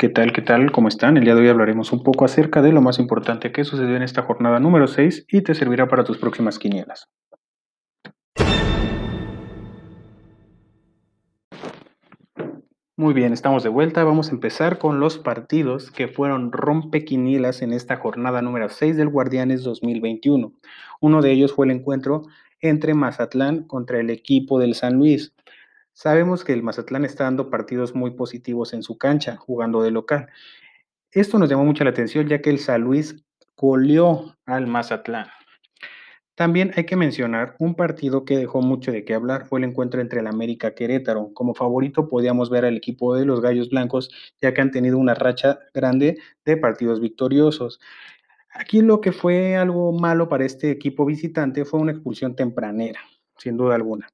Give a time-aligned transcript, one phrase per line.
[0.00, 0.32] ¿Qué tal?
[0.32, 0.70] ¿Qué tal?
[0.70, 1.16] ¿Cómo están?
[1.16, 4.04] El día de hoy hablaremos un poco acerca de lo más importante que sucedió en
[4.04, 7.08] esta jornada número 6 y te servirá para tus próximas quinielas.
[12.96, 14.04] Muy bien, estamos de vuelta.
[14.04, 19.08] Vamos a empezar con los partidos que fueron rompequinielas en esta jornada número 6 del
[19.08, 20.52] Guardianes 2021.
[21.00, 22.22] Uno de ellos fue el encuentro
[22.60, 25.34] entre Mazatlán contra el equipo del San Luis.
[26.00, 30.28] Sabemos que el Mazatlán está dando partidos muy positivos en su cancha, jugando de local.
[31.10, 33.16] Esto nos llamó mucho la atención ya que el San Luis
[33.56, 35.26] goleó al Mazatlán.
[36.36, 40.00] También hay que mencionar un partido que dejó mucho de qué hablar, fue el encuentro
[40.00, 41.32] entre el América Querétaro.
[41.34, 44.08] Como favorito podíamos ver al equipo de los Gallos Blancos,
[44.40, 47.80] ya que han tenido una racha grande de partidos victoriosos.
[48.50, 53.00] Aquí lo que fue algo malo para este equipo visitante fue una expulsión tempranera,
[53.36, 54.06] sin duda alguna.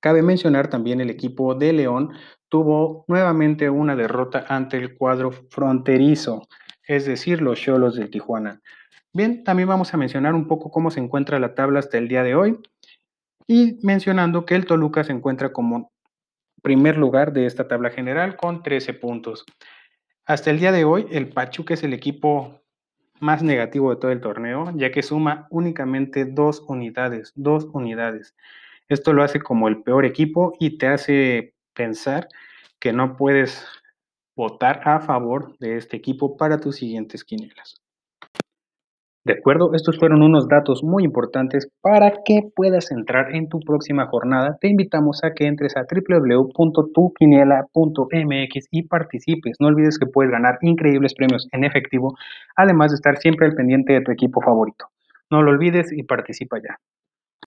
[0.00, 2.10] Cabe mencionar también el equipo de León
[2.48, 6.48] tuvo nuevamente una derrota ante el cuadro fronterizo,
[6.86, 8.60] es decir, los Cholos del Tijuana.
[9.12, 12.22] Bien, también vamos a mencionar un poco cómo se encuentra la tabla hasta el día
[12.22, 12.58] de hoy
[13.46, 15.92] y mencionando que el Toluca se encuentra como
[16.62, 19.44] primer lugar de esta tabla general con 13 puntos.
[20.24, 22.60] Hasta el día de hoy, el Pachuca es el equipo
[23.18, 28.34] más negativo de todo el torneo, ya que suma únicamente dos unidades, dos unidades.
[28.90, 32.26] Esto lo hace como el peor equipo y te hace pensar
[32.80, 33.64] que no puedes
[34.36, 37.80] votar a favor de este equipo para tus siguientes quinielas.
[39.22, 44.06] De acuerdo, estos fueron unos datos muy importantes para que puedas entrar en tu próxima
[44.06, 44.58] jornada.
[44.60, 49.56] Te invitamos a que entres a www.tuquiniela.mx y participes.
[49.60, 52.16] No olvides que puedes ganar increíbles premios en efectivo,
[52.56, 54.86] además de estar siempre al pendiente de tu equipo favorito.
[55.30, 56.80] No lo olvides y participa ya.